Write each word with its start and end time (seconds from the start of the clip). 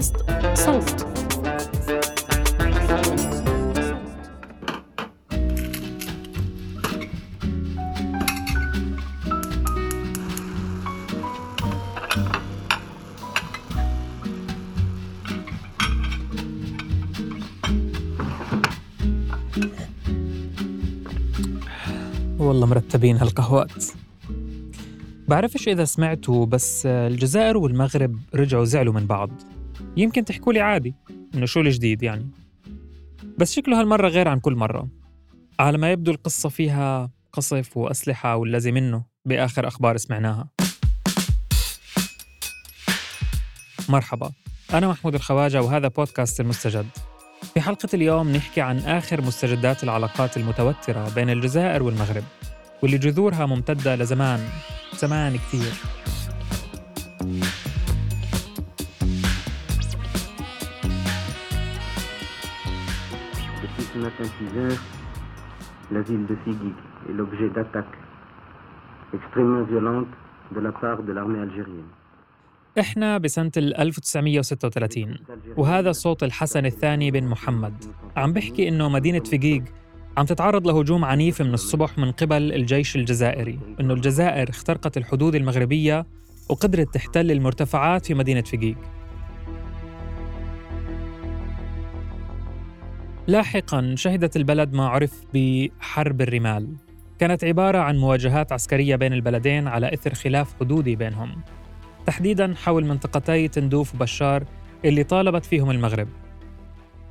بودكاست 0.00 0.16
صوت. 0.54 1.06
والله 22.38 22.66
مرتبين 22.66 23.16
هالقهوات. 23.16 23.84
بعرفش 25.28 25.68
إذا 25.68 25.84
سمعتوا 25.84 26.46
بس 26.46 26.86
الجزائر 26.86 27.56
والمغرب 27.56 28.16
رجعوا 28.34 28.64
زعلوا 28.64 28.94
من 28.94 29.06
بعض. 29.06 29.30
يمكن 29.96 30.24
تحكوا 30.24 30.52
لي 30.52 30.60
عادي 30.60 30.94
إنه 31.34 31.46
شو 31.46 31.60
الجديد 31.60 32.02
يعني. 32.02 32.30
بس 33.38 33.52
شكله 33.52 33.80
هالمرة 33.80 34.08
غير 34.08 34.28
عن 34.28 34.40
كل 34.40 34.54
مرة. 34.54 34.88
على 35.60 35.78
ما 35.78 35.92
يبدو 35.92 36.10
القصة 36.10 36.48
فيها 36.48 37.10
قصف 37.32 37.76
وأسلحة 37.76 38.36
والذي 38.36 38.72
منه 38.72 39.04
بآخر 39.24 39.68
أخبار 39.68 39.96
سمعناها. 39.96 40.48
مرحبا 43.88 44.30
أنا 44.74 44.88
محمود 44.88 45.14
الخواجة 45.14 45.62
وهذا 45.62 45.88
بودكاست 45.88 46.40
المستجد. 46.40 46.86
في 47.54 47.60
حلقة 47.60 47.88
اليوم 47.94 48.32
نحكي 48.32 48.60
عن 48.60 48.78
آخر 48.78 49.20
مستجدات 49.20 49.84
العلاقات 49.84 50.36
المتوترة 50.36 51.14
بين 51.14 51.30
الجزائر 51.30 51.82
والمغرب 51.82 52.24
واللي 52.82 52.98
جذورها 52.98 53.46
ممتدة 53.46 53.96
لزمان 53.96 54.48
زمان 54.96 55.36
كثير. 55.36 55.72
Matin 64.06 64.24
6 64.24 64.58
heures, 64.58 64.82
la 65.96 66.00
ville 66.08 66.26
de 66.30 66.36
Sigig 66.44 66.76
est 67.08 67.16
l'objet 67.20 67.48
d'attaques 67.56 67.98
extrêmement 69.18 69.64
violentes 69.72 70.14
de 70.54 70.60
la 70.66 70.72
part 70.72 71.02
de 71.02 71.12
l'armée 71.12 71.40
algérienne. 71.46 71.90
إحنا 72.78 73.18
بسنة 73.18 73.50
1936 73.56 75.08
وهذا 75.56 75.92
صوت 75.92 76.22
الحسن 76.22 76.66
الثاني 76.66 77.10
بن 77.10 77.24
محمد. 77.26 77.84
عم 78.16 78.32
بحكي 78.32 78.68
إنه 78.68 78.88
مدينة 78.88 79.20
فقيق 79.20 79.64
عم 80.16 80.24
تتعرض 80.24 80.66
لهجوم 80.66 81.04
عنيف 81.04 81.42
من 81.42 81.54
الصبح 81.54 81.98
من 81.98 82.12
قبل 82.12 82.52
الجيش 82.52 82.96
الجزائري. 82.96 83.58
إنه 83.80 83.94
الجزائر 83.94 84.50
اخترقت 84.50 84.96
الحدود 84.96 85.34
المغربية 85.34 86.06
وقدرت 86.48 86.94
تحتل 86.94 87.30
المرتفعات 87.30 88.06
في 88.06 88.14
مدينة 88.14 88.40
فقيق 88.42 88.76
لاحقا 93.26 93.94
شهدت 93.96 94.36
البلد 94.36 94.72
ما 94.72 94.88
عرف 94.88 95.24
بحرب 95.34 96.20
الرمال. 96.20 96.76
كانت 97.18 97.44
عبارة 97.44 97.78
عن 97.78 97.96
مواجهات 97.96 98.52
عسكرية 98.52 98.96
بين 98.96 99.12
البلدين 99.12 99.68
على 99.68 99.94
إثر 99.94 100.14
خلاف 100.14 100.54
حدودي 100.60 100.96
بينهم. 100.96 101.42
تحديدا 102.06 102.54
حول 102.54 102.84
منطقتي 102.84 103.48
تندوف 103.48 103.94
وبشار 103.94 104.44
اللي 104.84 105.04
طالبت 105.04 105.44
فيهم 105.44 105.70
المغرب. 105.70 106.08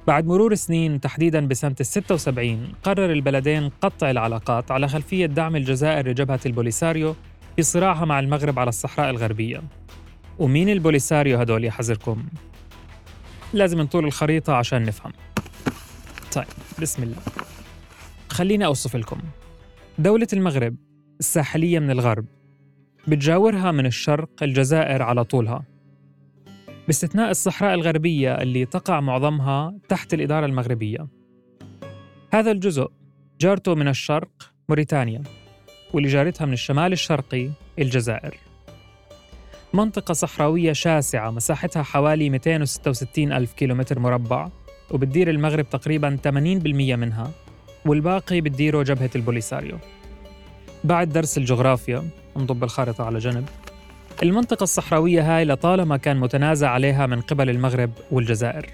بعد 0.07 0.25
مرور 0.25 0.55
سنين 0.55 0.99
تحديدا 0.99 1.47
بسنة 1.47 1.75
ال 1.79 1.85
76 1.85 2.73
قرر 2.83 3.11
البلدين 3.11 3.69
قطع 3.81 4.11
العلاقات 4.11 4.71
على 4.71 4.87
خلفية 4.87 5.25
دعم 5.25 5.55
الجزائر 5.55 6.07
لجبهة 6.07 6.39
البوليساريو 6.45 7.15
في 7.55 7.61
صراعها 7.63 8.05
مع 8.05 8.19
المغرب 8.19 8.59
على 8.59 8.69
الصحراء 8.69 9.09
الغربية. 9.09 9.61
ومين 10.39 10.69
البوليساريو 10.69 11.37
هدول 11.39 11.63
يا 11.63 11.71
حزركم؟ 11.71 12.23
لازم 13.53 13.81
نطول 13.81 14.05
الخريطة 14.05 14.53
عشان 14.53 14.83
نفهم. 14.83 15.11
طيب 16.33 16.45
بسم 16.81 17.03
الله. 17.03 17.17
خليني 18.29 18.65
أوصف 18.65 18.95
لكم. 18.95 19.19
دولة 19.97 20.27
المغرب 20.33 20.75
الساحلية 21.19 21.79
من 21.79 21.91
الغرب 21.91 22.25
بتجاورها 23.07 23.71
من 23.71 23.85
الشرق 23.85 24.29
الجزائر 24.41 25.01
على 25.01 25.23
طولها. 25.23 25.63
باستثناء 26.87 27.31
الصحراء 27.31 27.73
الغربية 27.73 28.35
اللي 28.35 28.65
تقع 28.65 28.99
معظمها 28.99 29.73
تحت 29.89 30.13
الإدارة 30.13 30.45
المغربية. 30.45 31.07
هذا 32.33 32.51
الجزء 32.51 32.87
جارته 33.39 33.75
من 33.75 33.87
الشرق 33.87 34.53
موريتانيا 34.69 35.23
واللي 35.93 36.09
جارتها 36.09 36.45
من 36.45 36.53
الشمال 36.53 36.91
الشرقي 36.91 37.49
الجزائر. 37.79 38.37
منطقة 39.73 40.13
صحراوية 40.13 40.73
شاسعة 40.73 41.31
مساحتها 41.31 41.83
حوالي 41.83 42.29
266 42.29 43.31
ألف 43.31 43.53
كيلومتر 43.53 43.99
مربع. 43.99 44.49
وبتدير 44.91 45.29
المغرب 45.29 45.69
تقريبا 45.69 46.17
80% 46.23 46.27
منها 46.95 47.31
والباقي 47.85 48.41
بتديره 48.41 48.83
جبهة 48.83 49.09
البوليساريو. 49.15 49.77
بعد 50.83 51.09
درس 51.09 51.37
الجغرافيا 51.37 52.03
نضب 52.37 52.63
الخارطة 52.63 53.03
على 53.03 53.19
جنب. 53.19 53.49
المنطقة 54.23 54.63
الصحراوية 54.63 55.37
هاي 55.37 55.45
لطالما 55.45 55.97
كان 55.97 56.17
متنازع 56.17 56.69
عليها 56.69 57.07
من 57.07 57.21
قبل 57.21 57.49
المغرب 57.49 57.91
والجزائر. 58.11 58.65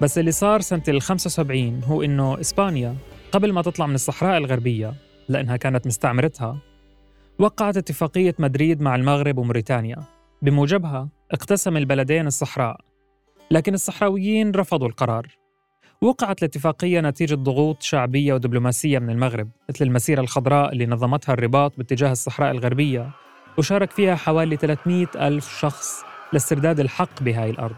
بس 0.00 0.18
اللي 0.18 0.32
صار 0.32 0.60
سنة 0.60 0.82
ال 0.88 1.02
75 1.02 1.80
هو 1.84 2.02
إنه 2.02 2.40
إسبانيا 2.40 2.96
قبل 3.32 3.52
ما 3.52 3.62
تطلع 3.62 3.86
من 3.86 3.94
الصحراء 3.94 4.38
الغربية 4.38 4.94
لأنها 5.28 5.56
كانت 5.56 5.86
مستعمرتها 5.86 6.58
وقعت 7.38 7.76
اتفاقية 7.76 8.34
مدريد 8.38 8.80
مع 8.80 8.94
المغرب 8.94 9.38
وموريتانيا. 9.38 9.96
بموجبها 10.42 11.08
اقتسم 11.32 11.76
البلدين 11.76 12.26
الصحراء. 12.26 12.91
لكن 13.52 13.74
الصحراويين 13.74 14.50
رفضوا 14.50 14.88
القرار. 14.88 15.26
وقعت 16.00 16.38
الاتفاقية 16.38 17.00
نتيجة 17.00 17.34
ضغوط 17.34 17.82
شعبية 17.82 18.34
ودبلوماسية 18.34 18.98
من 18.98 19.10
المغرب 19.10 19.48
مثل 19.68 19.84
المسيرة 19.84 20.20
الخضراء 20.20 20.72
اللي 20.72 20.86
نظمتها 20.86 21.32
الرباط 21.32 21.72
باتجاه 21.78 22.12
الصحراء 22.12 22.50
الغربية 22.50 23.10
وشارك 23.58 23.90
فيها 23.90 24.14
حوالي 24.14 24.56
300 24.56 25.06
ألف 25.16 25.58
شخص 25.60 26.02
لاسترداد 26.32 26.80
الحق 26.80 27.22
بهاي 27.22 27.50
الأرض. 27.50 27.76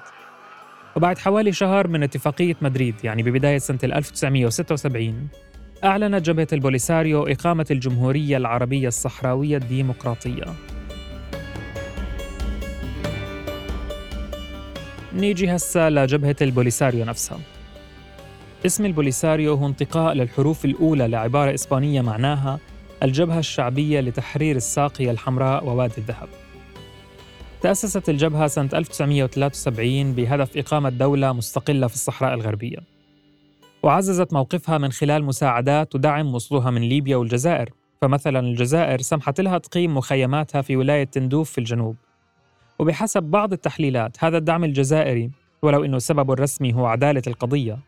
وبعد 0.97 1.19
حوالي 1.19 1.53
شهر 1.53 1.89
من 1.89 2.03
اتفاقية 2.03 2.57
مدريد 2.63 2.95
يعني 3.05 3.23
ببداية 3.23 3.59
سنة 3.59 3.79
1976 3.85 5.29
أعلنت 5.85 6.27
جبهة 6.27 6.49
البوليساريو 6.53 7.23
إقامة 7.23 7.67
الجمهورية 7.71 8.37
العربية 8.37 8.89
الصحراوية 8.89 9.57
الديمقراطية. 9.57 10.45
نيجي 15.15 15.57
هسا 15.57 15.91
لجبهة 15.91 16.37
البوليساريو 16.43 17.05
نفسها. 17.05 17.39
اسم 18.67 18.87
البوليساريو 18.87 19.55
هو 19.55 19.67
انتقاء 19.67 20.15
للحروف 20.15 20.65
الأولى 20.65 21.09
لعبارة 21.09 21.55
إسبانية 21.55 22.01
معناها 22.01 22.59
الجبهة 23.03 23.39
الشعبية 23.39 24.01
لتحرير 24.01 24.57
الساقية 24.57 25.11
الحمراء 25.11 25.65
ووادي 25.65 25.99
الذهب. 25.99 26.29
تأسست 27.61 28.09
الجبهة 28.09 28.47
سنة 28.47 28.69
1973 28.75 30.13
بهدف 30.15 30.57
إقامة 30.57 30.89
دولة 30.89 31.33
مستقلة 31.33 31.87
في 31.87 31.95
الصحراء 31.95 32.35
الغربية. 32.35 32.79
وعززت 33.83 34.33
موقفها 34.33 34.79
من 34.79 34.93
خلال 34.93 35.25
مساعدات 35.25 35.95
ودعم 35.95 36.35
وصلوها 36.35 36.71
من 36.71 36.83
ليبيا 36.83 37.17
والجزائر. 37.17 37.71
فمثلا 38.01 38.41
الجزائر 38.41 39.01
سمحت 39.01 39.41
لها 39.41 39.59
تقيم 39.59 39.97
مخيماتها 39.97 40.63
في 40.63 40.77
ولاية 40.77 41.05
تندوف 41.05 41.51
في 41.51 41.59
الجنوب. 41.59 41.97
وبحسب 42.79 43.23
بعض 43.23 43.53
التحليلات 43.53 44.25
هذا 44.25 44.39
الدعم 44.39 44.65
الجزائري 44.65 45.31
ولو 45.63 45.85
أنه 45.85 45.99
سببه 45.99 46.33
الرسمي 46.33 46.75
هو 46.75 46.87
عدالة 46.87 47.23
القضية 47.27 47.79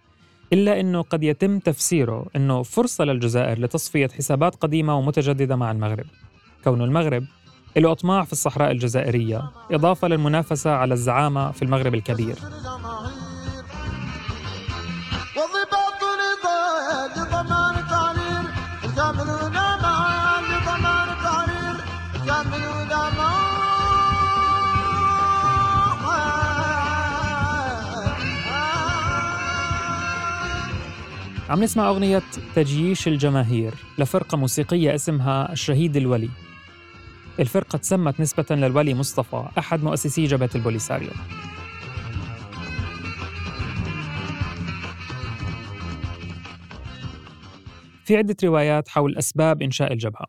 إلا 0.53 0.81
أنه 0.81 1.03
قد 1.03 1.23
يتم 1.23 1.59
تفسيره 1.59 2.27
أنه 2.37 2.63
فرصة 2.63 3.05
للجزائر 3.05 3.61
لتصفية 3.61 4.09
حسابات 4.09 4.55
قديمة 4.55 4.99
ومتجددة 4.99 5.57
مع 5.57 5.71
المغرب. 5.71 6.07
كون 6.65 6.83
المغرب 6.83 7.25
له 7.77 7.93
أطماع 7.93 8.25
في 8.25 8.33
الصحراء 8.33 8.71
الجزائرية 8.71 9.51
إضافة 9.71 10.09
للمنافسة 10.09 10.71
على 10.71 10.95
الزعامة 10.95 11.51
في 11.51 11.63
المغرب 11.63 11.95
الكبير. 11.95 12.37
عم 31.51 31.63
نسمع 31.63 31.89
أغنية 31.89 32.23
تجييش 32.55 33.09
الجماهير 33.09 33.75
لفرقة 33.99 34.37
موسيقية 34.39 34.95
اسمها 34.95 35.53
الشهيد 35.53 35.97
الولي. 35.97 36.29
الفرقة 37.41 37.77
تسمت 37.77 38.21
نسبة 38.21 38.47
للولي 38.51 38.95
مصطفى 38.95 39.49
أحد 39.59 39.85
مؤسسي 39.85 40.25
جبهة 40.25 40.51
البوليساريو 40.55 41.11
في 48.05 48.17
عدة 48.17 48.37
روايات 48.45 48.89
حول 48.89 49.19
أسباب 49.19 49.63
إنشاء 49.63 49.93
الجبهة. 49.93 50.27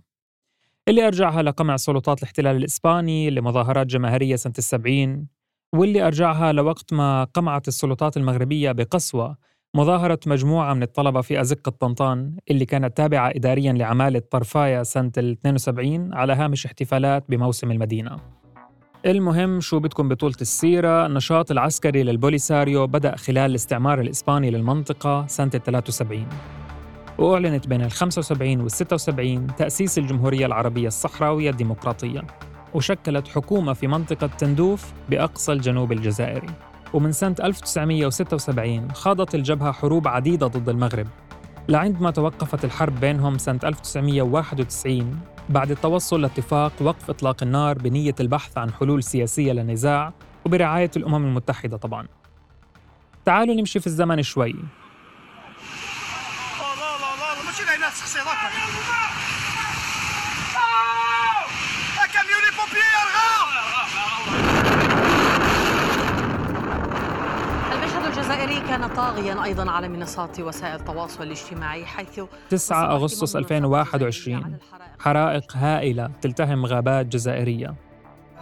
اللي 0.87 1.07
أرجعها 1.07 1.41
لقمع 1.41 1.77
سلطات 1.77 2.19
الاحتلال 2.19 2.55
الإسباني 2.55 3.29
لمظاهرات 3.29 3.87
جماهيرية 3.87 4.35
سنة 4.35 4.53
السبعين 4.57 5.27
واللي 5.73 6.07
أرجعها 6.07 6.51
لوقت 6.51 6.93
ما 6.93 7.23
قمعت 7.23 7.67
السلطات 7.67 8.17
المغربية 8.17 8.71
بقسوة 8.71 9.37
مظاهرة 9.77 10.19
مجموعة 10.27 10.74
من 10.74 10.83
الطلبة 10.83 11.21
في 11.21 11.41
أزقة 11.41 11.71
طنطان 11.79 12.38
اللي 12.51 12.65
كانت 12.65 12.97
تابعة 12.97 13.29
إداريا 13.29 13.74
لعمالة 13.74 14.21
طرفايا 14.31 14.83
سنة 14.83 15.12
ال 15.18 15.31
72 15.31 16.13
على 16.13 16.33
هامش 16.33 16.65
احتفالات 16.65 17.24
بموسم 17.29 17.71
المدينة. 17.71 18.18
المهم 19.06 19.59
شو 19.59 19.79
بدكم 19.79 20.09
بطولة 20.09 20.35
السيرة؟ 20.41 21.06
النشاط 21.06 21.51
العسكري 21.51 22.03
للبوليساريو 22.03 22.88
بدأ 22.88 23.15
خلال 23.15 23.51
الاستعمار 23.51 24.01
الإسباني 24.01 24.51
للمنطقة 24.51 25.27
سنة 25.27 25.50
73 25.50 26.25
وأعلنت 27.18 27.68
بين 27.68 27.81
ال 27.81 27.91
75 27.91 28.62
وال 28.62 28.71
76 28.71 29.47
تأسيس 29.56 29.97
الجمهورية 29.97 30.45
العربية 30.45 30.88
الصحراوية 30.88 31.50
الديمقراطية 31.50 32.21
وشكلت 32.73 33.27
حكومة 33.27 33.73
في 33.73 33.88
منطقة 33.88 34.27
تندوف 34.27 34.94
بأقصى 35.09 35.51
الجنوب 35.53 35.91
الجزائري. 35.91 36.50
ومن 36.93 37.11
سنة 37.11 37.35
1976 37.43 38.91
خاضت 38.91 39.35
الجبهة 39.35 39.71
حروب 39.71 40.07
عديدة 40.07 40.47
ضد 40.47 40.69
المغرب 40.69 41.07
لعندما 41.69 42.11
توقفت 42.11 42.65
الحرب 42.65 42.99
بينهم 42.99 43.37
سنة 43.37 43.59
1991 43.63 45.19
بعد 45.49 45.71
التوصل 45.71 46.21
لاتفاق 46.21 46.71
وقف 46.81 47.09
إطلاق 47.09 47.43
النار 47.43 47.77
بنية 47.77 48.15
البحث 48.19 48.57
عن 48.57 48.73
حلول 48.73 49.03
سياسية 49.03 49.51
للنزاع 49.51 50.13
وبرعاية 50.45 50.91
الأمم 50.97 51.25
المتحدة 51.25 51.77
طبعاً 51.77 52.07
تعالوا 53.25 53.55
نمشي 53.55 53.79
في 53.79 53.87
الزمن 53.87 54.23
شوي 54.23 54.55
الجزائري 68.27 68.68
كان 68.68 68.88
طاغيا 68.88 69.44
أيضا 69.44 69.71
على 69.71 69.89
منصات 69.89 70.39
وسائل 70.39 70.75
التواصل 70.75 71.24
الاجتماعي 71.24 71.85
حيث 71.85 72.21
9 72.50 72.95
أغسطس 72.95 73.35
2021 73.35 74.57
حرائق 75.00 75.56
هائلة 75.56 76.12
تلتهم 76.21 76.65
غابات 76.65 77.06
جزائرية. 77.06 77.75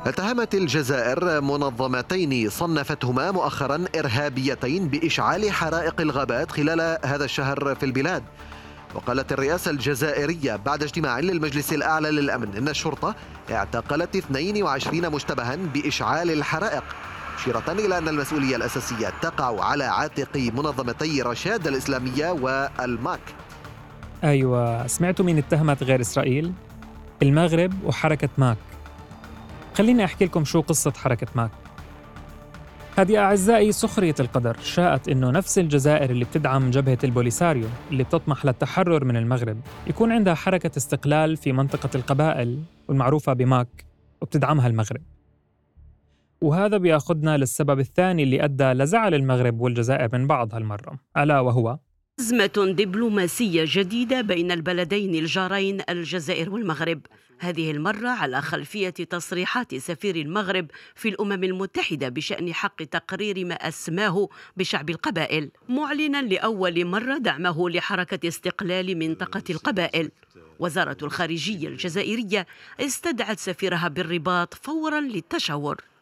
اتهمت 0.06 0.56
الجزائر 0.56 1.42
منظمتين 1.42 2.50
صنفتهما 2.50 3.32
مؤخرا 3.32 3.86
إرهابيتين 3.96 4.88
بإشعال 4.88 5.52
حرائق 5.52 6.02
الغابات 6.02 6.52
خلال 6.52 6.98
هذا 7.06 7.26
الشهر 7.26 7.76
في 7.76 7.86
البلاد. 7.86 8.24
وقالت 8.96 9.32
الرئاسة 9.32 9.72
الجزائرية 9.72 10.56
بعد 10.56 10.84
اجتماع 10.84 11.20
للمجلس 11.20 11.74
الأعلى 11.74 12.12
للأمن 12.12 12.56
أن 12.58 12.68
الشرطة 12.70 13.16
اعتقلت 13.52 14.16
22 14.16 15.10
مشتبها 15.12 15.56
بإشعال 15.56 16.32
الحرائق. 16.32 16.84
مشيرة 17.36 17.64
إلى 17.70 17.98
أن 17.98 18.08
المسؤولية 18.08 18.56
الأساسية 18.56 19.10
تقع 19.22 19.64
على 19.64 19.84
عاتق 19.84 20.38
منظمتي 20.38 21.22
رشاد 21.22 21.68
الإسلامية 21.68 22.32
والماك. 22.32 23.20
أيوة 24.24 24.88
سمعتوا 24.88 25.26
مين 25.26 25.38
اتهمت 25.38 25.84
غير 25.84 26.02
إسرائيل؟ 26.02 26.54
المغرب 27.22 27.74
وحركة 27.84 28.30
ماك. 28.38 28.58
خليني 29.78 30.06
أحكي 30.06 30.26
لكم 30.26 30.46
شو 30.46 30.62
قصة 30.62 30.92
حركة 30.92 31.28
ماك. 31.36 31.52
هذه 32.98 33.18
أعزائي 33.18 33.72
سخرية 33.72 34.16
القدر 34.20 34.58
شاءت 34.64 35.10
إنه 35.10 35.32
نفس 35.32 35.60
الجزائر 35.60 36.10
اللي 36.10 36.26
بتدعم 36.26 36.72
جبهة 36.72 36.98
البوليساريو 37.04 37.68
اللي 37.92 38.04
بتطمح 38.04 38.46
للتحرر 38.46 39.06
من 39.06 39.18
المغرب 39.18 39.58
يكون 39.88 40.12
عندها 40.12 40.34
حركة 40.34 40.72
استقلال 40.78 41.38
في 41.38 41.52
منطقة 41.52 41.90
القبائل 41.96 42.64
والمعروفة 42.88 43.34
بماك 43.34 43.86
وبتدعمها 44.22 44.68
المغرب. 44.68 45.02
وهذا 46.42 46.78
بياخذنا 46.78 47.38
للسبب 47.38 47.80
الثاني 47.80 48.24
اللي 48.24 48.44
أدى 48.44 48.64
لزعل 48.64 49.14
المغرب 49.14 49.62
والجزائر 49.62 50.10
من 50.14 50.28
بعض 50.28 50.54
هالمرة 50.56 51.00
ألا 51.18 51.40
وهو؟ 51.40 51.78
أزمة 52.20 52.74
دبلوماسية 52.78 53.64
جديدة 53.68 54.22
بين 54.22 54.52
البلدين 54.52 55.16
الجارين 55.16 55.82
الجزائر 55.90 56.50
والمغرب. 56.50 57.02
هذه 57.40 57.72
المرة 57.72 58.10
على 58.10 58.42
خلفية 58.42 58.90
تصريحات 58.90 59.76
سفير 59.76 60.16
المغرب 60.16 60.68
في 60.96 61.10
الأمم 61.10 61.44
المتحدة 61.44 62.10
بشأن 62.10 62.54
حق 62.54 62.84
تقرير 62.84 63.46
ما 63.46 63.54
أسماه 63.56 64.30
بشعب 64.58 64.90
القبائل 64.90 65.52
معلنا 65.70 66.22
لأول 66.22 66.86
مرة 66.86 67.18
دعمه 67.18 67.70
لحركة 67.70 68.28
استقلال 68.28 68.98
منطقة 68.98 69.44
القبائل. 69.50 70.12
وزارة 70.60 70.98
الخارجية 71.04 71.68
الجزائرية 71.68 72.48
استدعت 72.80 73.40
سفيرها 73.40 73.88
بالرباط 73.88 74.54
فورا 74.54 75.00
للتشاور. 75.00 75.95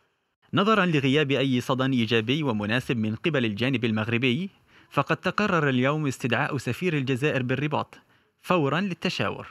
نظرا 0.55 0.85
لغياب 0.85 1.31
أي 1.31 1.61
صدى 1.61 1.97
إيجابي 1.99 2.43
ومناسب 2.43 2.97
من 2.97 3.15
قبل 3.15 3.45
الجانب 3.45 3.85
المغربي 3.85 4.49
فقد 4.89 5.17
تقرر 5.17 5.69
اليوم 5.69 6.07
استدعاء 6.07 6.57
سفير 6.57 6.97
الجزائر 6.97 7.43
بالرباط 7.43 7.95
فورا 8.41 8.81
للتشاور 8.81 9.47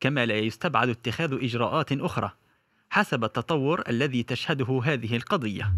كما 0.00 0.26
لا 0.26 0.38
يستبعد 0.38 0.88
اتخاذ 0.88 1.44
إجراءات 1.44 1.92
أخرى 1.92 2.30
حسب 2.90 3.24
التطور 3.24 3.82
الذي 3.88 4.22
تشهده 4.22 4.80
هذه 4.84 5.16
القضية. 5.16 5.74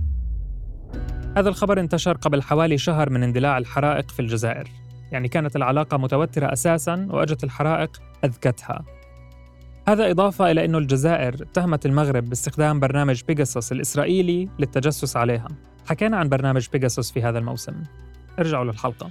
هذا 1.37 1.49
الخبر 1.49 1.81
انتشر 1.81 2.17
قبل 2.17 2.43
حوالي 2.43 2.79
شهر 2.79 3.11
من 3.11 3.23
اندلاع 3.23 3.59
الحرائق 3.59 4.11
في 4.11 4.21
الجزائر 4.21 4.69
يعني 5.13 5.29
كانت 5.29 5.57
العلاقة 5.57 5.97
متوترة 5.97 6.53
أساساً 6.53 7.07
وأجت 7.11 7.45
الحرائق 7.45 8.03
أذكتها. 8.25 8.85
هذا 9.89 10.11
إضافة 10.11 10.51
إلى 10.51 10.65
أن 10.65 10.75
الجزائر 10.75 11.35
اتهمت 11.35 11.87
المغرب 11.87 12.29
باستخدام 12.29 12.81
برنامج 12.81 13.23
بيجاسوس 13.29 13.73
الإسرائيلي 13.73 14.49
للتجسس 14.59 15.17
عليها. 15.17 15.49
حكينا 15.87 16.17
عن 16.17 16.29
برنامج 16.29 16.67
بيجاسوس 16.73 17.13
في 17.13 17.23
هذا 17.23 17.39
الموسم. 17.39 17.75
ارجعوا 18.39 18.65
للحلقة. 18.65 19.11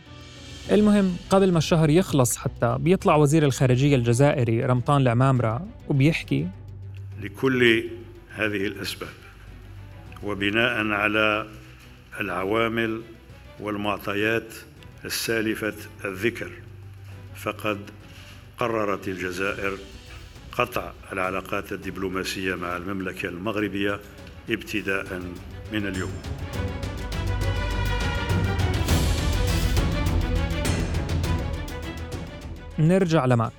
المهم 0.71 1.15
قبل 1.29 1.51
ما 1.51 1.57
الشهر 1.57 1.89
يخلص 1.89 2.37
حتى 2.37 2.77
بيطلع 2.79 3.15
وزير 3.15 3.43
الخارجية 3.43 3.95
الجزائري 3.95 4.65
رمطان 4.65 5.01
العمامرة 5.01 5.67
وبيحكي 5.89 6.47
لكل 7.21 7.83
هذه 8.29 8.67
الأسباب 8.67 9.09
وبناء 10.23 10.87
على 10.87 11.47
العوامل 12.19 13.01
والمعطيات 13.59 14.53
السالفة 15.05 15.73
الذكر 16.05 16.51
فقد 17.35 17.79
قررت 18.57 19.07
الجزائر 19.07 19.77
قطع 20.51 20.91
العلاقات 21.13 21.71
الدبلوماسية 21.71 22.55
مع 22.55 22.77
المملكة 22.77 23.29
المغربية 23.29 23.99
ابتداء 24.49 25.19
من 25.73 25.87
اليوم. 25.87 26.11
نرجع 32.79 33.25
لماك. 33.25 33.51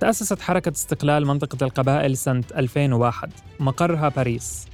تأسست 0.00 0.40
حركة 0.40 0.72
استقلال 0.72 1.26
منطقة 1.26 1.64
القبائل 1.64 2.16
سنة 2.16 2.44
2001 2.56 3.32
مقرها 3.60 4.08
باريس. 4.08 4.66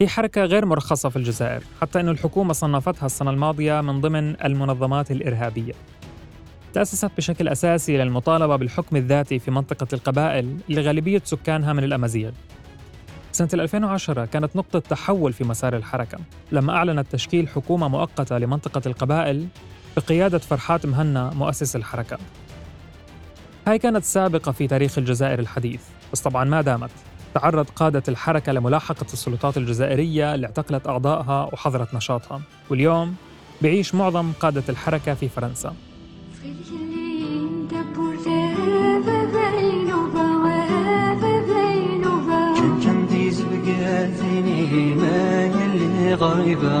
هي 0.00 0.08
حركة 0.08 0.44
غير 0.44 0.66
مرخصة 0.66 1.08
في 1.08 1.16
الجزائر 1.16 1.62
حتى 1.80 2.00
أن 2.00 2.08
الحكومة 2.08 2.52
صنفتها 2.52 3.06
السنة 3.06 3.30
الماضية 3.30 3.80
من 3.80 4.00
ضمن 4.00 4.44
المنظمات 4.44 5.10
الإرهابية. 5.10 5.72
تأسست 6.74 7.10
بشكل 7.16 7.48
أساسي 7.48 7.96
للمطالبة 7.96 8.56
بالحكم 8.56 8.96
الذاتي 8.96 9.38
في 9.38 9.50
منطقة 9.50 9.86
القبائل 9.92 10.56
اللي 10.70 10.80
غالبية 10.80 11.22
سكانها 11.24 11.72
من 11.72 11.84
الأمازيغ. 11.84 12.30
سنة 13.32 13.48
2010 13.54 14.24
كانت 14.24 14.56
نقطة 14.56 14.78
تحول 14.78 15.32
في 15.32 15.44
مسار 15.44 15.76
الحركة. 15.76 16.18
لما 16.52 16.76
أعلنت 16.76 17.12
تشكيل 17.12 17.48
حكومة 17.48 17.88
مؤقتة 17.88 18.38
لمنطقة 18.38 18.82
القبائل 18.86 19.46
بقيادة 19.96 20.38
فرحات 20.38 20.86
مهنا 20.86 21.30
مؤسس 21.34 21.76
الحركة. 21.76 22.18
هاي 23.66 23.78
كانت 23.78 24.04
سابقة 24.04 24.52
في 24.52 24.66
تاريخ 24.66 24.98
الجزائر 24.98 25.38
الحديث 25.38 25.80
بس 26.12 26.20
طبعا 26.20 26.44
ما 26.44 26.60
دامت. 26.60 26.90
تعرض 27.34 27.70
قادة 27.70 28.02
الحركة 28.08 28.52
لملاحقة 28.52 29.06
السلطات 29.12 29.56
الجزائرية 29.56 30.34
اللي 30.34 30.46
اعتقلت 30.46 30.86
أعضائها 30.86 31.44
وحظرت 31.52 31.94
نشاطها. 31.94 32.40
واليوم 32.70 33.14
بيعيش 33.62 33.94
معظم 33.94 34.32
قادة 34.32 34.64
الحركة 34.68 35.14
في 35.14 35.28
فرنسا. 35.28 35.74
غايبة 46.38 46.78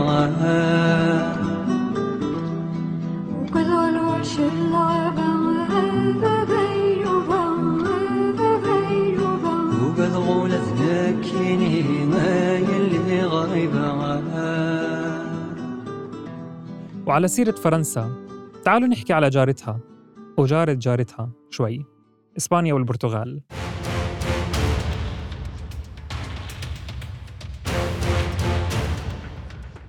وعلى 17.06 17.28
سيرة 17.28 17.50
فرنسا 17.50 18.10
تعالوا 18.64 18.88
نحكي 18.88 19.12
على 19.12 19.30
جارتها 19.30 19.80
وجارة 20.36 20.72
جارتها 20.72 21.30
شوي 21.50 21.84
إسبانيا 22.36 22.74
والبرتغال. 22.74 23.40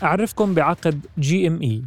أعرفكم 0.04 0.54
بعقد 0.54 1.06
جي 1.18 1.48
إم 1.48 1.62
إي 1.62 1.82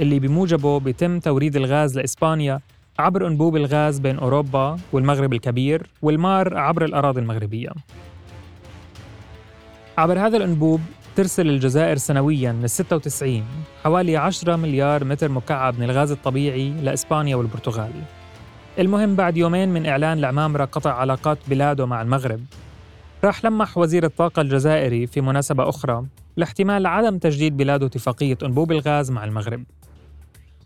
اللي 0.00 0.18
بموجبه 0.18 0.80
بيتم 0.80 1.20
توريد 1.20 1.56
الغاز 1.56 1.98
لإسبانيا 1.98 2.60
عبر 2.98 3.26
أنبوب 3.26 3.56
الغاز 3.56 3.98
بين 3.98 4.18
أوروبا 4.18 4.76
والمغرب 4.92 5.32
الكبير 5.32 5.86
والمار 6.02 6.58
عبر 6.58 6.84
الأراضي 6.84 7.20
المغربية. 7.20 7.70
عبر 9.98 10.18
هذا 10.26 10.36
الأنبوب 10.36 10.80
ترسل 11.16 11.48
الجزائر 11.48 11.96
سنوياً 11.96 12.52
من 12.52 12.66
96 12.66 13.44
حوالي 13.84 14.16
10 14.16 14.56
مليار 14.56 15.04
متر 15.04 15.28
مكعب 15.28 15.78
من 15.78 15.84
الغاز 15.84 16.10
الطبيعي 16.10 16.70
لإسبانيا 16.70 17.36
والبرتغال. 17.36 17.92
المهم 18.78 19.16
بعد 19.16 19.36
يومين 19.36 19.68
من 19.68 19.86
إعلان 19.86 20.18
العمامرة 20.18 20.64
قطع 20.64 20.92
علاقات 20.92 21.38
بلاده 21.48 21.86
مع 21.86 22.02
المغرب 22.02 22.40
راح 23.24 23.44
لمح 23.44 23.78
وزير 23.78 24.04
الطاقة 24.04 24.42
الجزائري 24.42 25.06
في 25.06 25.20
مناسبة 25.20 25.68
أخرى 25.68 26.04
لاحتمال 26.36 26.86
عدم 26.86 27.18
تجديد 27.18 27.56
بلاده 27.56 27.86
اتفاقية 27.86 28.38
أنبوب 28.42 28.72
الغاز 28.72 29.10
مع 29.10 29.24
المغرب. 29.24 29.64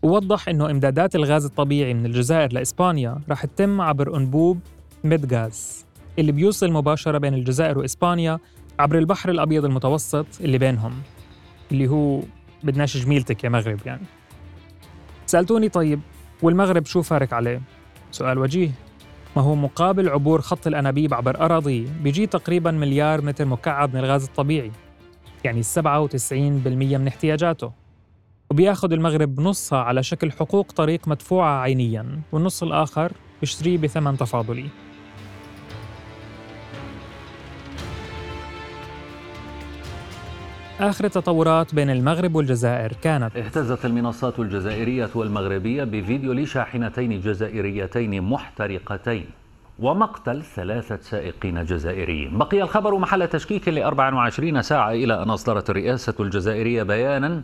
ووضح 0.03 0.49
أنه 0.49 0.71
إمدادات 0.71 1.15
الغاز 1.15 1.45
الطبيعي 1.45 1.93
من 1.93 2.05
الجزائر 2.05 2.53
لإسبانيا 2.53 3.21
راح 3.29 3.45
تتم 3.45 3.81
عبر 3.81 4.17
أنبوب 4.17 4.59
ميدغاز 5.03 5.85
اللي 6.19 6.31
بيوصل 6.31 6.71
مباشرة 6.71 7.17
بين 7.17 7.33
الجزائر 7.33 7.77
وإسبانيا 7.79 8.39
عبر 8.79 8.97
البحر 8.97 9.29
الأبيض 9.29 9.65
المتوسط 9.65 10.25
اللي 10.41 10.57
بينهم 10.57 10.93
اللي 11.71 11.87
هو 11.87 12.21
بدناش 12.63 12.97
جميلتك 12.97 13.43
يا 13.43 13.49
مغرب 13.49 13.79
يعني. 13.85 14.05
سألتوني 15.25 15.69
طيب 15.69 15.99
والمغرب 16.41 16.85
شو 16.85 17.01
فارق 17.01 17.33
عليه؟ 17.33 17.61
سؤال 18.11 18.37
وجيه. 18.37 18.71
ما 19.35 19.41
هو 19.41 19.55
مقابل 19.55 20.09
عبور 20.09 20.41
خط 20.41 20.67
الأنابيب 20.67 21.13
عبر 21.13 21.39
أراضيه 21.45 21.87
بيجي 22.03 22.27
تقريبا 22.27 22.71
مليار 22.71 23.21
متر 23.21 23.45
مكعب 23.45 23.93
من 23.93 23.99
الغاز 23.99 24.23
الطبيعي. 24.23 24.71
يعني 25.45 25.63
97% 25.63 26.97
من 26.97 27.07
احتياجاته. 27.07 27.71
وبياخذ 28.51 28.91
المغرب 28.91 29.39
نصها 29.39 29.79
على 29.79 30.03
شكل 30.03 30.31
حقوق 30.31 30.71
طريق 30.71 31.07
مدفوعة 31.07 31.59
عينيا 31.59 32.21
والنص 32.31 32.63
الآخر 32.63 33.11
بيشتريه 33.41 33.77
بثمن 33.77 34.17
تفاضلي. 34.17 34.65
آخر 40.79 41.05
التطورات 41.05 41.75
بين 41.75 41.89
المغرب 41.89 42.35
والجزائر 42.35 42.93
كانت 42.93 43.37
اهتزت 43.37 43.85
المنصات 43.85 44.39
الجزائرية 44.39 45.09
والمغربية 45.15 45.83
بفيديو 45.83 46.33
لشاحنتين 46.33 47.19
جزائريتين 47.21 48.21
محترقتين. 48.21 49.25
ومقتل 49.79 50.43
ثلاثة 50.43 50.99
سائقين 51.01 51.65
جزائريين. 51.65 52.37
بقي 52.37 52.61
الخبر 52.61 52.97
محل 52.97 53.27
تشكيك 53.27 53.69
ل 53.69 53.79
24 53.79 54.61
ساعة 54.61 54.91
إلى 54.91 55.23
أن 55.23 55.29
أصدرت 55.29 55.69
الرئاسة 55.69 56.13
الجزائرية 56.19 56.83
بيانا 56.83 57.41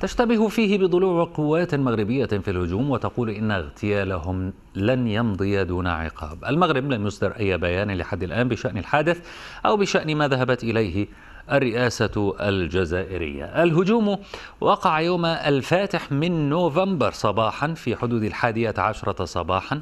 تشتبه 0.00 0.48
فيه 0.48 0.78
بضلوع 0.78 1.24
قوات 1.34 1.74
مغربية 1.74 2.26
في 2.26 2.50
الهجوم 2.50 2.90
وتقول 2.90 3.30
إن 3.30 3.50
اغتيالهم 3.50 4.52
لن 4.74 5.06
يمضي 5.06 5.64
دون 5.64 5.86
عقاب. 5.86 6.44
المغرب 6.44 6.90
لم 6.90 7.06
يصدر 7.06 7.30
أي 7.30 7.58
بيان 7.58 7.90
لحد 7.90 8.22
الآن 8.22 8.48
بشأن 8.48 8.78
الحادث 8.78 9.28
أو 9.66 9.76
بشأن 9.76 10.16
ما 10.16 10.28
ذهبت 10.28 10.64
إليه 10.64 11.06
الرئاسة 11.52 12.34
الجزائرية. 12.40 13.44
الهجوم 13.44 14.18
وقع 14.60 15.00
يوم 15.00 15.24
الفاتح 15.24 16.12
من 16.12 16.48
نوفمبر 16.48 17.10
صباحا 17.10 17.74
في 17.74 17.96
حدود 17.96 18.22
الحادية 18.22 18.74
عشرة 18.78 19.24
صباحا. 19.24 19.80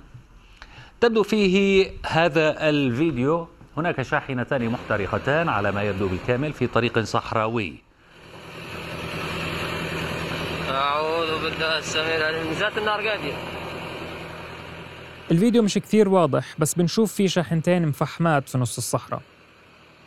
تبدو 1.03 1.23
فيه 1.23 1.91
هذا 2.07 2.69
الفيديو. 2.69 3.49
هناك 3.77 4.03
شاحنتان 4.03 4.69
محترقتان 4.69 5.49
على 5.49 5.73
ما 5.73 5.83
يبدو 5.83 6.09
بالكامل 6.09 6.53
في 6.53 6.67
طريق 6.67 6.99
صحراوي. 6.99 7.75
أعوذ 10.71 11.43
بالله 11.43 11.79
السميع 11.79 12.17
العليم. 12.17 12.53
ذات 12.53 12.79
النار 12.79 13.09
قادية 13.09 13.33
الفيديو 15.31 15.63
مش 15.63 15.75
كثير 15.75 16.09
واضح 16.09 16.55
بس 16.59 16.75
بنشوف 16.75 17.13
فيه 17.13 17.27
شاحنتين 17.27 17.89
مفحمات 17.89 18.49
في 18.49 18.59
نص 18.59 18.77
الصحراء. 18.77 19.23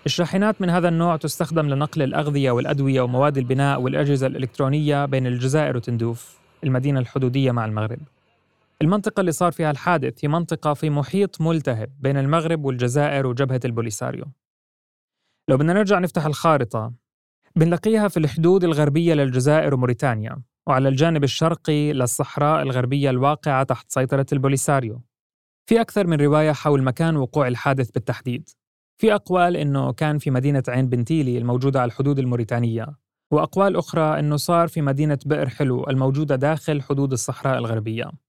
الشاحنات 0.06 0.62
من 0.62 0.70
هذا 0.70 0.88
النوع 0.88 1.16
تستخدم 1.16 1.70
لنقل 1.70 2.02
الأغذية 2.02 2.52
والأدوية 2.52 3.02
ومواد 3.02 3.38
البناء 3.38 3.82
والأجهزة 3.82 4.28
الإلكترونية 4.28 5.06
بين 5.06 5.28
الجزائر 5.28 5.78
وتندوف 5.78 6.38
المدينة 6.64 7.00
الحدودية 7.00 7.52
مع 7.52 7.66
المغرب. 7.66 8.00
المنطقة 8.86 9.22
اللي 9.22 9.32
صار 9.32 9.52
فيها 9.52 9.72
الحادث 9.72 10.26
هي 10.26 10.30
منطقة 10.30 10.74
في 10.74 10.90
محيط 10.90 11.42
ملتهب 11.42 11.90
بين 12.00 12.18
المغرب 12.18 12.66
والجزائر 12.66 13.28
وجبهة 13.28 13.60
البوليساريو. 13.66 14.26
لو 15.50 15.58
بدنا 15.58 15.74
نرجع 15.74 16.00
نفتح 16.00 16.26
الخارطة 16.26 16.94
بنلاقيها 17.56 18.08
في 18.08 18.18
الحدود 18.18 18.64
الغربية 18.64 19.14
للجزائر 19.14 19.74
وموريتانيا 19.74 20.42
وعلى 20.68 20.90
الجانب 20.90 21.24
الشرقي 21.24 21.94
للصحراء 21.94 22.62
الغربية 22.62 23.10
الواقعة 23.10 23.64
تحت 23.64 23.92
سيطرة 23.92 24.26
البوليساريو. 24.34 25.02
في 25.70 25.82
أكثر 25.82 26.08
من 26.08 26.22
رواية 26.22 26.52
حول 26.52 26.84
مكان 26.84 27.18
وقوع 27.18 27.48
الحادث 27.48 27.92
بالتحديد. 27.92 28.50
في 29.02 29.14
أقوال 29.14 29.58
إنه 29.58 29.94
كان 29.94 30.18
في 30.18 30.32
مدينة 30.32 30.64
عين 30.68 30.90
بنتيلي 30.90 31.38
الموجودة 31.38 31.82
على 31.82 31.88
الحدود 31.88 32.20
الموريتانية 32.20 32.88
وأقوال 33.32 33.76
أخرى 33.76 34.20
إنه 34.20 34.36
صار 34.36 34.68
في 34.68 34.82
مدينة 34.82 35.20
بئر 35.26 35.50
حلو 35.50 35.84
الموجودة 35.90 36.36
داخل 36.36 36.82
حدود 36.82 37.12
الصحراء 37.12 37.58
الغربية. 37.58 38.25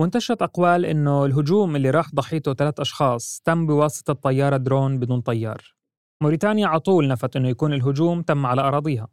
وانتشرت 0.00 0.42
أقوال 0.42 0.84
إنه 0.84 1.24
الهجوم 1.24 1.76
اللي 1.76 1.90
راح 1.90 2.14
ضحيته 2.14 2.54
ثلاث 2.54 2.80
أشخاص 2.80 3.42
تم 3.44 3.66
بواسطة 3.66 4.12
طيارة 4.12 4.56
درون 4.56 4.98
بدون 4.98 5.20
طيار. 5.20 5.74
موريتانيا 6.22 6.66
على 6.66 6.80
طول 6.80 7.08
نفت 7.08 7.36
إنه 7.36 7.48
يكون 7.48 7.72
الهجوم 7.72 8.22
تم 8.22 8.46
على 8.46 8.60
أراضيها. 8.60 9.08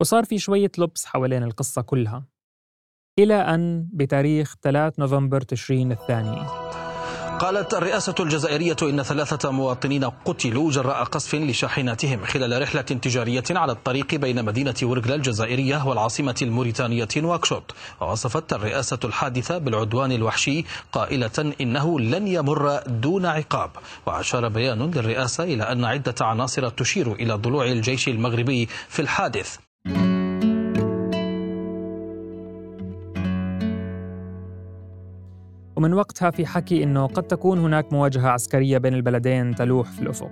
وصار 0.00 0.24
في 0.24 0.38
شوية 0.38 0.70
لبس 0.78 1.06
حوالين 1.06 1.42
القصة 1.42 1.82
كلها. 1.82 2.26
إلى 3.18 3.34
أن 3.34 3.88
بتاريخ 3.92 4.54
3 4.62 5.00
نوفمبر 5.00 5.40
تشرين 5.40 5.92
الثاني. 5.92 6.46
قالت 7.38 7.74
الرئاسة 7.74 8.14
الجزائرية 8.20 8.76
إن 8.82 9.02
ثلاثة 9.02 9.50
مواطنين 9.50 10.04
قتلوا 10.04 10.70
جراء 10.70 11.04
قصف 11.04 11.34
لشاحناتهم 11.34 12.24
خلال 12.24 12.62
رحلة 12.62 12.80
تجارية 12.80 13.44
على 13.50 13.72
الطريق 13.72 14.14
بين 14.14 14.44
مدينة 14.44 14.74
ورقلا 14.82 15.14
الجزائرية 15.14 15.86
والعاصمة 15.86 16.34
الموريتانية 16.42 17.08
نواكشوط. 17.16 17.74
ووصفت 18.00 18.52
الرئاسة 18.52 18.98
الحادثة 19.04 19.58
بالعدوان 19.58 20.12
الوحشي 20.12 20.64
قائلة 20.92 21.54
إنه 21.60 22.00
لن 22.00 22.28
يمر 22.28 22.80
دون 22.86 23.26
عقاب. 23.26 23.70
وأشار 24.06 24.48
بيان 24.48 24.90
للرئاسة 24.90 25.44
إلى 25.44 25.62
أن 25.62 25.84
عدة 25.84 26.14
عناصر 26.20 26.68
تشير 26.68 27.12
إلى 27.12 27.34
ضلوع 27.34 27.64
الجيش 27.66 28.08
المغربي 28.08 28.68
في 28.88 29.02
الحادث. 29.02 29.56
ومن 35.84 35.94
وقتها 35.94 36.30
في 36.30 36.46
حكي 36.46 36.82
إنه 36.82 37.06
قد 37.06 37.22
تكون 37.22 37.58
هناك 37.58 37.92
مواجهة 37.92 38.28
عسكرية 38.28 38.78
بين 38.78 38.94
البلدين 38.94 39.54
تلوح 39.54 39.90
في 39.90 40.02
الأفق. 40.02 40.30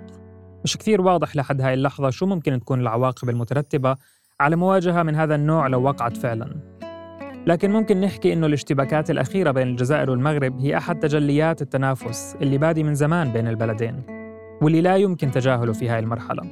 مش 0.63 0.77
كثير 0.77 1.01
واضح 1.01 1.35
لحد 1.35 1.61
هاي 1.61 1.73
اللحظة 1.73 2.09
شو 2.09 2.25
ممكن 2.25 2.59
تكون 2.59 2.81
العواقب 2.81 3.29
المترتبة 3.29 3.95
على 4.39 4.55
مواجهة 4.55 5.03
من 5.03 5.15
هذا 5.15 5.35
النوع 5.35 5.67
لو 5.67 5.83
وقعت 5.83 6.17
فعلا. 6.17 6.55
لكن 7.47 7.71
ممكن 7.71 8.01
نحكي 8.01 8.33
إنه 8.33 8.47
الاشتباكات 8.47 9.11
الأخيرة 9.11 9.51
بين 9.51 9.67
الجزائر 9.67 10.09
والمغرب 10.09 10.59
هي 10.59 10.77
أحد 10.77 10.99
تجليات 10.99 11.61
التنافس 11.61 12.35
اللي 12.41 12.57
بادي 12.57 12.83
من 12.83 12.95
زمان 12.95 13.33
بين 13.33 13.47
البلدين 13.47 14.03
واللي 14.61 14.81
لا 14.81 14.97
يمكن 14.97 15.31
تجاهله 15.31 15.73
في 15.73 15.89
هاي 15.89 15.99
المرحلة. 15.99 16.43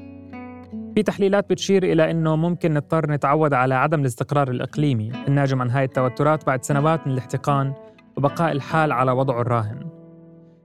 في 0.96 1.04
تحليلات 1.04 1.50
بتشير 1.50 1.84
إلى 1.84 2.12
أنه 2.12 2.36
ممكن 2.36 2.74
نضطر 2.74 3.12
نتعود 3.12 3.54
على 3.54 3.74
عدم 3.74 4.02
الاستقرار 4.02 4.52
الإقليمي 4.52 5.12
الناجم 5.28 5.62
عن 5.62 5.70
هاي 5.70 5.84
التوترات 5.84 6.46
بعد 6.46 6.64
سنوات 6.64 7.08
من 7.08 7.14
الاحتقان 7.14 7.74
وبقاء 8.18 8.52
الحال 8.52 8.92
على 8.92 9.12
وضعه 9.12 9.42
الراهن. 9.42 9.90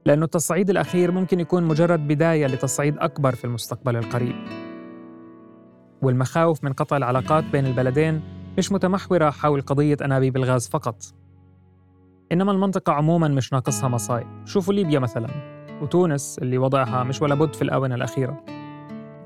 لأن 0.06 0.22
التصعيد 0.22 0.70
الأخير 0.70 1.10
ممكن 1.10 1.40
يكون 1.40 1.62
مجرد 1.62 2.08
بداية 2.08 2.46
لتصعيد 2.46 2.98
أكبر 2.98 3.34
في 3.34 3.44
المستقبل 3.44 3.96
القريب. 3.96 4.36
والمخاوف 6.02 6.64
من 6.64 6.72
قطع 6.72 6.96
العلاقات 6.96 7.44
بين 7.52 7.66
البلدين 7.66 8.20
مش 8.58 8.72
متمحورة 8.72 9.30
حول 9.30 9.60
قضية 9.60 9.96
أنابيب 10.04 10.36
الغاز 10.36 10.68
فقط. 10.68 11.02
إنما 12.32 12.52
المنطقة 12.52 12.92
عموما 12.92 13.28
مش 13.28 13.52
ناقصها 13.52 13.88
مصايب. 13.88 14.26
شوفوا 14.44 14.74
ليبيا 14.74 14.98
مثلا 14.98 15.28
وتونس 15.82 16.38
اللي 16.42 16.58
وضعها 16.58 17.04
مش 17.04 17.22
ولا 17.22 17.34
بد 17.34 17.54
في 17.54 17.62
الآونة 17.62 17.94
الأخيرة. 17.94 18.55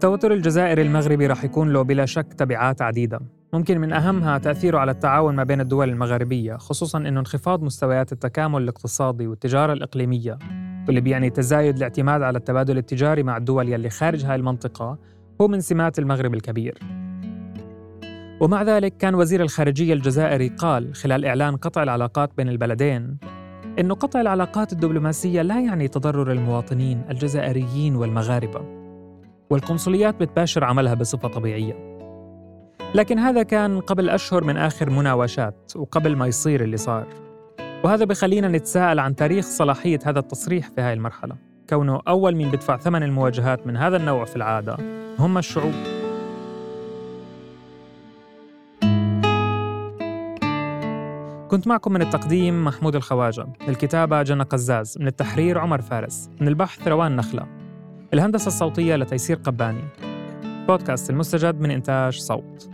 التوتر 0.00 0.32
الجزائري 0.32 0.82
المغربي 0.82 1.26
رح 1.26 1.44
يكون 1.44 1.72
له 1.72 1.82
بلا 1.82 2.06
شك 2.06 2.32
تبعات 2.32 2.82
عديدة. 2.82 3.20
ممكن 3.52 3.78
من 3.78 3.92
أهمها 3.92 4.38
تأثيره 4.38 4.78
على 4.78 4.90
التعاون 4.90 5.36
ما 5.36 5.44
بين 5.44 5.60
الدول 5.60 5.88
المغاربية 5.88 6.56
خصوصا 6.56 6.98
أنه 6.98 7.20
انخفاض 7.20 7.62
مستويات 7.62 8.12
التكامل 8.12 8.62
الاقتصادي 8.62 9.26
والتجارة 9.26 9.72
الإقليمية. 9.72 10.38
واللي 10.86 11.00
بيعني 11.00 11.30
تزايد 11.30 11.76
الاعتماد 11.76 12.22
على 12.22 12.38
التبادل 12.38 12.78
التجاري 12.78 13.22
مع 13.22 13.36
الدول 13.36 13.68
يلي 13.68 13.90
خارج 13.90 14.24
هاي 14.24 14.34
المنطقة 14.34 14.98
هو 15.40 15.48
من 15.48 15.60
سمات 15.60 15.98
المغرب 15.98 16.34
الكبير. 16.34 16.78
ومع 18.40 18.62
ذلك 18.62 18.96
كان 18.96 19.14
وزير 19.14 19.42
الخارجية 19.42 19.94
الجزائري 19.94 20.48
قال 20.48 20.94
خلال 20.94 21.24
إعلان 21.24 21.56
قطع 21.56 21.82
العلاقات 21.82 22.30
بين 22.36 22.48
البلدين 22.48 23.16
إنه 23.78 23.94
قطع 23.94 24.20
العلاقات 24.20 24.72
الدبلوماسية 24.72 25.42
لا 25.42 25.60
يعني 25.60 25.88
تضرر 25.88 26.32
المواطنين 26.32 27.02
الجزائريين 27.10 27.96
والمغاربة. 27.96 28.79
والقنصليات 29.50 30.20
بتباشر 30.20 30.64
عملها 30.64 30.94
بصفة 30.94 31.28
طبيعية. 31.28 31.90
لكن 32.94 33.18
هذا 33.18 33.42
كان 33.42 33.80
قبل 33.80 34.08
أشهر 34.10 34.44
من 34.44 34.56
آخر 34.56 34.90
مناوشات 34.90 35.72
وقبل 35.76 36.16
ما 36.16 36.26
يصير 36.26 36.64
اللي 36.64 36.76
صار. 36.76 37.06
وهذا 37.84 38.04
بخلينا 38.04 38.48
نتساءل 38.48 38.98
عن 38.98 39.16
تاريخ 39.16 39.44
صلاحية 39.44 39.98
هذا 40.04 40.18
التصريح 40.18 40.68
في 40.68 40.80
هاي 40.80 40.92
المرحلة. 40.92 41.36
كونه 41.70 42.00
أول 42.08 42.36
من 42.36 42.50
بدفع 42.50 42.76
ثمن 42.76 43.02
المواجهات 43.02 43.66
من 43.66 43.76
هذا 43.76 43.96
النوع 43.96 44.24
في 44.24 44.36
العادة 44.36 44.76
هم 45.18 45.38
الشعوب. 45.38 45.72
كنت 51.48 51.66
معكم 51.66 51.92
من 51.92 52.02
التقديم 52.02 52.64
محمود 52.64 52.96
الخواجة. 52.96 53.42
من 53.42 53.68
الكتابة 53.68 54.22
جنى 54.22 54.42
قزاز. 54.42 54.98
من 54.98 55.06
التحرير 55.06 55.58
عمر 55.58 55.80
فارس. 55.80 56.30
من 56.40 56.48
البحث 56.48 56.88
روان 56.88 57.16
نخلة. 57.16 57.59
الهندسة 58.14 58.46
الصوتية 58.46 58.96
لتيسير 58.96 59.36
قباني. 59.36 59.84
بودكاست 60.68 61.10
المستجد 61.10 61.60
من 61.60 61.70
إنتاج 61.70 62.18
صوت. 62.18 62.70